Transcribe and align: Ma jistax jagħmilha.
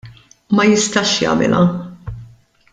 Ma 0.59 0.65
jistax 0.69 1.13
jagħmilha. 1.25 1.61